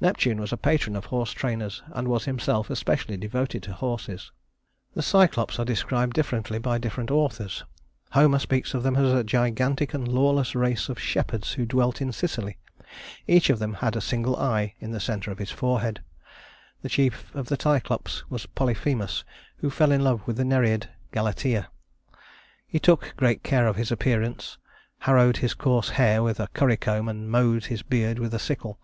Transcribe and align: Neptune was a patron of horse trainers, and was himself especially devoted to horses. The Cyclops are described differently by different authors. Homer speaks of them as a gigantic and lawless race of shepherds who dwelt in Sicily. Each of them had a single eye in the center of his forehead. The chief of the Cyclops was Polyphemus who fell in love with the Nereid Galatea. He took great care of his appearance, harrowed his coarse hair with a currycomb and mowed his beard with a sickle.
Neptune 0.00 0.40
was 0.40 0.54
a 0.54 0.56
patron 0.56 0.96
of 0.96 1.04
horse 1.12 1.32
trainers, 1.32 1.82
and 1.92 2.08
was 2.08 2.24
himself 2.24 2.70
especially 2.70 3.18
devoted 3.18 3.62
to 3.64 3.74
horses. 3.74 4.32
The 4.94 5.02
Cyclops 5.02 5.58
are 5.58 5.66
described 5.66 6.14
differently 6.14 6.58
by 6.58 6.78
different 6.78 7.10
authors. 7.10 7.62
Homer 8.12 8.38
speaks 8.38 8.72
of 8.72 8.82
them 8.82 8.96
as 8.96 9.12
a 9.12 9.22
gigantic 9.22 9.92
and 9.92 10.08
lawless 10.08 10.54
race 10.54 10.88
of 10.88 10.98
shepherds 10.98 11.52
who 11.52 11.66
dwelt 11.66 12.00
in 12.00 12.10
Sicily. 12.10 12.56
Each 13.26 13.50
of 13.50 13.58
them 13.58 13.74
had 13.74 13.94
a 13.96 14.00
single 14.00 14.34
eye 14.38 14.72
in 14.80 14.92
the 14.92 14.98
center 14.98 15.30
of 15.30 15.36
his 15.36 15.50
forehead. 15.50 16.00
The 16.80 16.88
chief 16.88 17.30
of 17.34 17.48
the 17.48 17.58
Cyclops 17.60 18.24
was 18.30 18.46
Polyphemus 18.46 19.24
who 19.58 19.68
fell 19.68 19.92
in 19.92 20.02
love 20.02 20.22
with 20.26 20.38
the 20.38 20.44
Nereid 20.46 20.88
Galatea. 21.12 21.68
He 22.66 22.78
took 22.78 23.12
great 23.18 23.42
care 23.42 23.66
of 23.66 23.76
his 23.76 23.92
appearance, 23.92 24.56
harrowed 25.00 25.36
his 25.36 25.52
coarse 25.52 25.90
hair 26.00 26.22
with 26.22 26.40
a 26.40 26.48
currycomb 26.54 27.10
and 27.10 27.30
mowed 27.30 27.66
his 27.66 27.82
beard 27.82 28.18
with 28.18 28.32
a 28.32 28.38
sickle. 28.38 28.80